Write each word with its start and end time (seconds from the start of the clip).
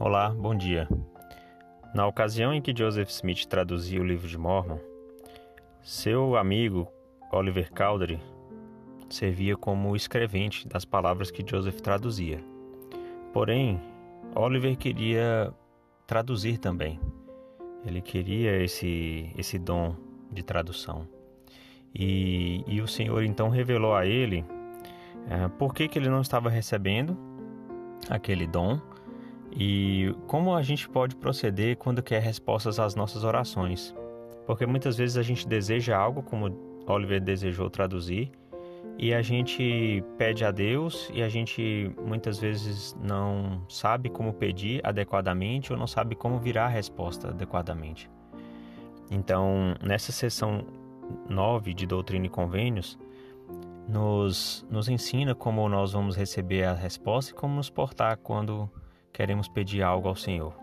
Olá, 0.00 0.30
bom 0.30 0.54
dia. 0.54 0.88
Na 1.92 2.06
ocasião 2.06 2.54
em 2.54 2.62
que 2.62 2.72
Joseph 2.76 3.08
Smith 3.08 3.46
traduzia 3.46 4.00
o 4.00 4.04
livro 4.04 4.28
de 4.28 4.38
Mormon, 4.38 4.78
seu 5.82 6.36
amigo 6.36 6.86
Oliver 7.32 7.72
Cowdery 7.72 8.20
servia 9.10 9.56
como 9.56 9.96
escrevente 9.96 10.68
das 10.68 10.84
palavras 10.84 11.32
que 11.32 11.44
Joseph 11.44 11.80
traduzia. 11.80 12.38
Porém, 13.32 13.80
Oliver 14.36 14.76
queria 14.76 15.52
traduzir 16.06 16.58
também. 16.58 17.00
Ele 17.84 18.00
queria 18.00 18.62
esse, 18.62 19.32
esse 19.36 19.58
dom 19.58 19.96
de 20.30 20.44
tradução. 20.44 21.08
E, 21.92 22.62
e 22.68 22.80
o 22.80 22.86
Senhor 22.86 23.24
então 23.24 23.48
revelou 23.48 23.96
a 23.96 24.06
ele 24.06 24.44
é, 25.28 25.48
por 25.58 25.74
que, 25.74 25.88
que 25.88 25.98
ele 25.98 26.08
não 26.08 26.20
estava 26.20 26.48
recebendo 26.48 27.18
aquele 28.08 28.46
dom 28.46 28.80
e 29.52 30.14
como 30.26 30.54
a 30.54 30.62
gente 30.62 30.88
pode 30.88 31.16
proceder 31.16 31.76
quando 31.76 32.02
quer 32.02 32.20
respostas 32.20 32.78
às 32.78 32.94
nossas 32.94 33.24
orações. 33.24 33.94
Porque 34.46 34.66
muitas 34.66 34.96
vezes 34.96 35.16
a 35.16 35.22
gente 35.22 35.46
deseja 35.46 35.96
algo, 35.96 36.22
como 36.22 36.46
Oliver 36.86 37.20
desejou 37.20 37.68
traduzir, 37.68 38.30
e 38.98 39.14
a 39.14 39.22
gente 39.22 40.02
pede 40.16 40.44
a 40.44 40.50
Deus 40.50 41.08
e 41.14 41.22
a 41.22 41.28
gente 41.28 41.94
muitas 42.04 42.38
vezes 42.38 42.96
não 43.00 43.62
sabe 43.68 44.08
como 44.08 44.32
pedir 44.32 44.80
adequadamente 44.84 45.72
ou 45.72 45.78
não 45.78 45.86
sabe 45.86 46.16
como 46.16 46.38
virar 46.40 46.64
a 46.64 46.68
resposta 46.68 47.28
adequadamente. 47.28 48.10
Então, 49.08 49.76
nessa 49.80 50.10
sessão 50.10 50.66
9 51.28 51.72
de 51.74 51.86
Doutrina 51.86 52.26
e 52.26 52.28
Convênios, 52.28 52.98
nos, 53.88 54.66
nos 54.68 54.88
ensina 54.88 55.34
como 55.34 55.66
nós 55.68 55.92
vamos 55.92 56.16
receber 56.16 56.64
a 56.64 56.74
resposta 56.74 57.30
e 57.30 57.34
como 57.34 57.54
nos 57.54 57.70
portar 57.70 58.18
quando 58.18 58.68
queremos 59.18 59.48
pedir 59.48 59.82
algo 59.82 60.06
ao 60.06 60.14
Senhor. 60.14 60.54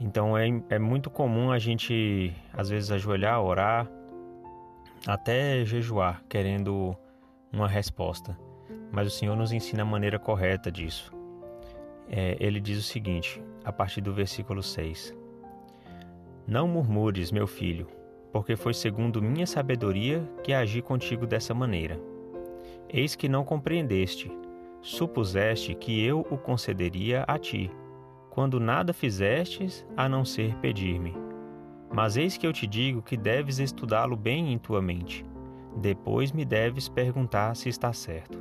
Então 0.00 0.36
é, 0.36 0.48
é 0.68 0.76
muito 0.76 1.08
comum 1.08 1.52
a 1.52 1.58
gente, 1.58 2.34
às 2.52 2.68
vezes, 2.68 2.90
ajoelhar, 2.90 3.40
orar, 3.40 3.88
até 5.06 5.64
jejuar, 5.64 6.24
querendo 6.28 6.96
uma 7.52 7.68
resposta. 7.68 8.36
Mas 8.90 9.06
o 9.06 9.10
Senhor 9.10 9.36
nos 9.36 9.52
ensina 9.52 9.82
a 9.82 9.86
maneira 9.86 10.18
correta 10.18 10.68
disso. 10.68 11.14
É, 12.10 12.36
ele 12.40 12.58
diz 12.58 12.76
o 12.76 12.82
seguinte, 12.82 13.40
a 13.64 13.72
partir 13.72 14.00
do 14.00 14.12
versículo 14.12 14.60
6: 14.60 15.14
Não 16.44 16.66
murmures, 16.66 17.30
meu 17.30 17.46
filho, 17.46 17.86
porque 18.32 18.56
foi 18.56 18.74
segundo 18.74 19.22
minha 19.22 19.46
sabedoria 19.46 20.28
que 20.42 20.52
agi 20.52 20.82
contigo 20.82 21.24
dessa 21.24 21.54
maneira. 21.54 22.00
Eis 22.88 23.14
que 23.14 23.28
não 23.28 23.44
compreendeste, 23.44 24.28
supuseste 24.86 25.74
que 25.74 26.04
eu 26.04 26.20
o 26.30 26.38
concederia 26.38 27.24
a 27.26 27.36
ti, 27.36 27.68
quando 28.30 28.60
nada 28.60 28.92
fizestes 28.92 29.84
a 29.96 30.08
não 30.08 30.24
ser 30.24 30.54
pedir-me. 30.58 31.12
Mas 31.92 32.16
eis 32.16 32.36
que 32.36 32.46
eu 32.46 32.52
te 32.52 32.68
digo 32.68 33.02
que 33.02 33.16
deves 33.16 33.58
estudá-lo 33.58 34.16
bem 34.16 34.52
em 34.52 34.58
tua 34.58 34.80
mente. 34.80 35.26
Depois 35.76 36.30
me 36.30 36.44
deves 36.44 36.88
perguntar 36.88 37.56
se 37.56 37.68
está 37.68 37.92
certo. 37.92 38.40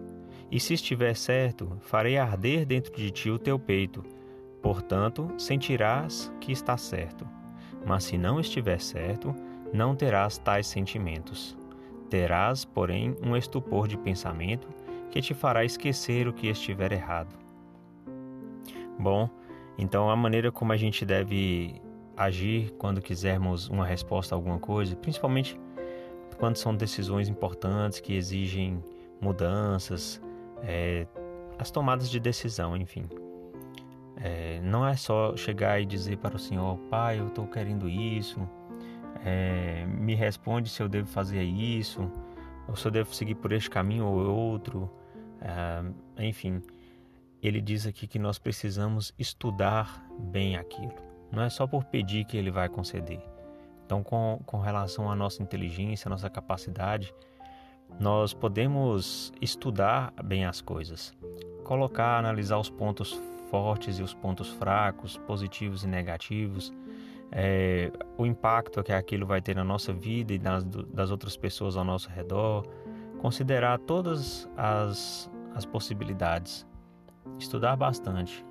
E 0.51 0.59
se 0.59 0.75
estiver 0.75 1.16
certo, 1.16 1.77
farei 1.79 2.16
arder 2.16 2.63
dentro 2.63 2.95
de 2.95 3.09
ti 3.09 3.31
o 3.31 3.39
teu 3.39 3.57
peito. 3.57 4.03
Portanto, 4.61 5.27
sentirás 5.39 6.31
que 6.39 6.51
está 6.51 6.77
certo. 6.77 7.27
Mas 7.83 8.03
se 8.03 8.19
não 8.19 8.39
estiver 8.39 8.79
certo, 8.79 9.33
não 9.73 9.95
terás 9.95 10.38
tais 10.38 10.67
sentimentos. 10.67 11.57
Terás, 12.07 12.63
porém, 12.63 13.16
um 13.23 13.35
estupor 13.35 13.88
de 13.88 13.97
pensamento 13.97 14.84
que 15.11 15.21
te 15.21 15.33
fará 15.33 15.63
esquecer 15.63 16.27
o 16.27 16.33
que 16.33 16.47
estiver 16.47 16.91
errado. 16.91 17.35
Bom, 18.99 19.29
então 19.77 20.09
a 20.09 20.15
maneira 20.15 20.51
como 20.51 20.71
a 20.71 20.77
gente 20.77 21.05
deve 21.05 21.81
agir 22.15 22.71
quando 22.77 23.01
quisermos 23.01 23.67
uma 23.67 23.85
resposta 23.85 24.33
a 24.33 24.37
alguma 24.37 24.59
coisa, 24.59 24.95
principalmente 24.95 25.59
quando 26.37 26.57
são 26.57 26.75
decisões 26.75 27.27
importantes 27.27 27.99
que 27.99 28.13
exigem 28.13 28.83
mudanças, 29.21 30.21
é, 30.63 31.07
as 31.57 31.71
tomadas 31.71 32.09
de 32.09 32.19
decisão, 32.19 32.75
enfim. 32.75 33.03
É, 34.17 34.59
não 34.61 34.88
é 34.88 34.95
só 34.95 35.35
chegar 35.35 35.81
e 35.81 35.85
dizer 35.85 36.17
para 36.17 36.35
o 36.35 36.39
Senhor, 36.39 36.77
Pai, 36.89 37.19
eu 37.19 37.27
estou 37.27 37.47
querendo 37.47 37.89
isso, 37.89 38.47
é, 39.25 39.85
me 39.85 40.15
responde 40.15 40.69
se 40.69 40.81
eu 40.81 40.88
devo 40.88 41.07
fazer 41.07 41.44
isso, 41.44 42.09
ou 42.67 42.75
se 42.75 42.87
eu 42.87 42.91
devo 42.91 43.13
seguir 43.13 43.35
por 43.35 43.51
este 43.51 43.69
caminho 43.69 44.05
ou 44.05 44.17
outro. 44.27 44.91
Uh, 45.41 45.93
enfim, 46.17 46.61
ele 47.41 47.61
diz 47.61 47.85
aqui 47.85 48.07
que 48.07 48.17
nós 48.17 48.39
precisamos 48.39 49.13
estudar 49.19 50.05
bem 50.19 50.55
aquilo. 50.55 50.93
Não 51.31 51.43
é 51.43 51.49
só 51.49 51.67
por 51.67 51.83
pedir 51.85 52.25
que 52.25 52.37
ele 52.37 52.49
vai 52.49 52.69
conceder. 52.69 53.21
Então, 53.85 54.01
com, 54.01 54.41
com 54.45 54.59
relação 54.59 55.11
à 55.11 55.15
nossa 55.15 55.43
inteligência, 55.43 56.07
à 56.07 56.09
nossa 56.09 56.29
capacidade, 56.29 57.13
nós 57.99 58.33
podemos 58.33 59.31
estudar 59.39 60.11
bem 60.23 60.45
as 60.45 60.59
coisas, 60.59 61.15
colocar, 61.63 62.17
analisar 62.17 62.57
os 62.57 62.69
pontos 62.69 63.19
fortes 63.51 63.99
e 63.99 64.03
os 64.03 64.13
pontos 64.13 64.49
fracos, 64.49 65.17
positivos 65.17 65.83
e 65.83 65.87
negativos, 65.87 66.73
é, 67.31 67.91
o 68.18 68.25
impacto 68.25 68.84
que 68.84 68.91
aquilo 68.91 69.25
vai 69.25 69.41
ter 69.41 69.56
na 69.56 69.63
nossa 69.63 69.91
vida 69.94 70.34
e 70.34 70.40
nas, 70.40 70.63
das 70.63 71.12
outras 71.12 71.36
pessoas 71.36 71.75
ao 71.75 71.84
nosso 71.84 72.09
redor, 72.09 72.66
considerar 73.19 73.80
todas 73.80 74.50
as, 74.56 75.30
as 75.53 75.66
possibilidades, 75.66 76.66
estudar 77.40 77.75
bastante, 77.75 78.46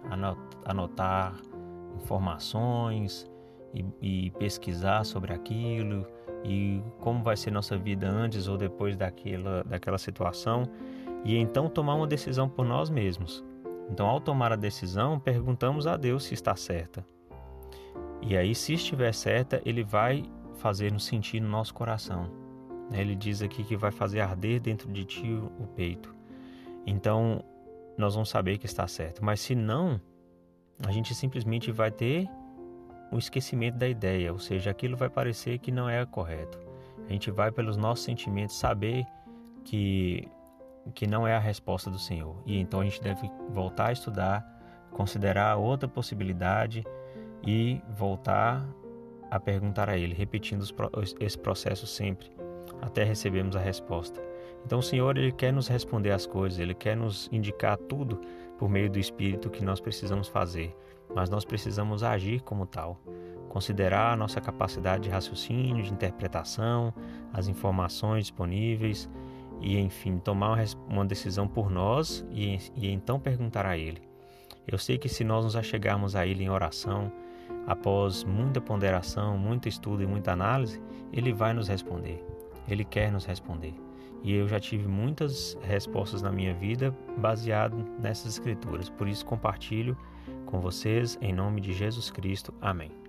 anotar 0.65 1.35
informações 1.97 3.31
e, 3.73 3.85
e 4.01 4.31
pesquisar 4.33 5.05
sobre 5.05 5.33
aquilo 5.33 6.07
e 6.45 6.83
como 7.01 7.23
vai 7.23 7.37
ser 7.37 7.51
nossa 7.51 7.77
vida 7.77 8.09
antes 8.09 8.49
ou 8.49 8.57
depois 8.57 8.97
daquela, 8.97 9.65
daquela 9.65 9.99
situação 9.99 10.65
e 11.25 11.37
então 11.37 11.69
tomar 11.69 11.95
uma 11.95 12.07
decisão 12.07 12.49
por 12.49 12.67
nós 12.67 12.91
mesmos. 12.91 13.43
Então, 13.91 14.07
ao 14.07 14.21
tomar 14.21 14.53
a 14.53 14.57
decisão, 14.57 15.19
perguntamos 15.19 15.87
a 15.87 15.97
Deus 15.97 16.25
se 16.25 16.35
está 16.35 16.55
certa. 16.57 17.05
E 18.23 18.37
aí, 18.37 18.55
se 18.55 18.75
estiver 18.75 19.13
certa, 19.13 19.61
Ele 19.65 19.83
vai 19.83 20.25
fazer 20.57 20.93
nos 20.93 21.05
sentir 21.05 21.41
no 21.41 21.49
nosso 21.49 21.75
coração. 21.75 22.31
Ele 22.93 23.15
diz 23.15 23.43
aqui 23.43 23.65
que 23.65 23.77
vai 23.77 23.91
fazer 23.91 24.21
arder 24.21 24.61
dentro 24.61 24.91
de 24.91 25.05
ti 25.05 25.31
o 25.31 25.67
peito. 25.75 26.15
Então, 26.87 27.45
nós 27.97 28.15
vamos 28.15 28.29
saber 28.29 28.59
que 28.59 28.67
está 28.67 28.87
certo. 28.87 29.25
Mas 29.25 29.41
se 29.41 29.55
não, 29.55 30.01
a 30.87 30.93
gente 30.93 31.15
simplesmente 31.15 31.71
vai 31.71 31.91
ter 31.91 32.29
o 33.11 33.19
esquecimento 33.19 33.77
da 33.77 33.89
ideia, 33.89 34.33
ou 34.33 34.39
seja, 34.39 34.71
aquilo 34.71 34.97
vai 34.97 35.09
parecer 35.09 35.59
que 35.59 35.71
não 35.71 35.89
é 35.89 36.05
correto. 36.05 36.59
A 37.09 37.13
gente 37.13 37.31
vai 37.31 37.51
pelos 37.51 37.77
nossos 37.77 38.05
sentimentos 38.05 38.57
saber 38.57 39.07
que 39.65 40.29
que 40.95 41.07
não 41.07 41.27
é 41.27 41.35
a 41.35 41.39
resposta 41.39 41.91
do 41.91 41.99
Senhor. 41.99 42.37
E 42.45 42.59
então 42.59 42.81
a 42.81 42.85
gente 42.85 43.01
deve 43.01 43.31
voltar 43.49 43.87
a 43.87 43.93
estudar, 43.93 44.45
considerar 44.91 45.57
outra 45.57 45.89
possibilidade 45.89 46.85
e 47.47 47.81
voltar 47.97 48.67
a 49.31 49.41
perguntar 49.41 49.89
a 49.89 49.97
Ele, 49.97 50.15
repetindo 50.15 50.65
esse 51.21 51.39
processo 51.39 51.87
sempre, 51.87 52.31
até 52.81 53.05
recebermos 53.05 53.57
a 53.57 53.61
resposta. 53.61 54.23
Então 54.65 54.79
o 54.79 54.83
Senhor 54.83 55.17
ele 55.19 55.33
quer 55.33 55.53
nos 55.53 55.69
responder 55.69 56.11
as 56.11 56.27
coisas, 56.27 56.59
ele 56.59 56.75
quer 56.75 56.97
nos 56.97 57.29
indicar 57.31 57.77
tudo 57.77 58.21
por 58.59 58.69
meio 58.69 58.91
do 58.91 58.99
Espírito 58.99 59.51
que 59.51 59.65
nós 59.65 59.81
precisamos 59.81 60.29
fazer, 60.29 60.75
mas 61.15 61.29
nós 61.29 61.45
precisamos 61.45 62.03
agir 62.03 62.41
como 62.43 62.65
tal, 62.65 62.99
considerar 63.49 64.13
a 64.13 64.17
nossa 64.17 64.41
capacidade 64.41 65.05
de 65.05 65.11
raciocínio, 65.11 65.83
de 65.83 65.93
interpretação, 65.93 66.95
as 67.33 67.47
informações 67.47 68.25
disponíveis 68.25 69.09
e, 69.61 69.79
enfim, 69.79 70.19
tomar 70.19 70.65
uma 70.89 71.05
decisão 71.05 71.47
por 71.47 71.71
nós 71.71 72.25
e, 72.31 72.59
e 72.75 72.91
então 72.91 73.21
perguntar 73.21 73.67
a 73.67 73.77
Ele. 73.77 74.03
Eu 74.67 74.79
sei 74.79 74.97
que 74.97 75.11
se 75.11 75.25
nós 75.25 75.45
nos 75.45 75.57
achegarmos 75.57 76.17
a 76.17 76.27
Ele 76.27 76.45
em 76.45 76.49
oração, 76.49 77.13
após 77.67 78.25
muita 78.25 78.61
ponderação, 78.61 79.39
muito 79.39 79.69
estudo 79.69 80.03
e 80.03 80.07
muita 80.07 80.33
análise, 80.33 80.81
Ele 81.13 81.33
vai 81.33 81.53
nos 81.53 81.69
responder. 81.69 82.25
Ele 82.69 82.85
quer 82.85 83.11
nos 83.13 83.25
responder. 83.25 83.75
E 84.23 84.35
eu 84.35 84.49
já 84.49 84.59
tive 84.59 84.89
muitas 84.89 85.57
respostas 85.63 86.23
na 86.23 86.33
minha 86.33 86.55
vida 86.55 86.97
baseado 87.19 87.77
nessas 88.01 88.33
escrituras. 88.33 88.89
Por 88.89 89.07
isso 89.07 89.25
compartilho 89.27 89.97
com 90.47 90.61
vocês 90.61 91.19
em 91.21 91.33
nome 91.33 91.61
de 91.61 91.75
Jesus 91.75 92.11
Cristo. 92.11 92.55
Amém. 92.61 93.04